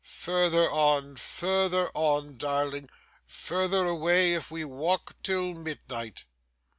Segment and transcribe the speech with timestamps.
[0.03, 2.89] 'Further on, further on, darling,
[3.27, 6.25] further away if we walk till midnight.